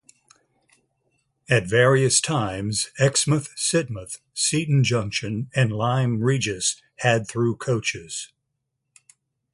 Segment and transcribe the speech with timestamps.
[1.47, 8.31] At various times Exmouth, Sidmouth, Seaton Junction and Lyme Regis had through coaches.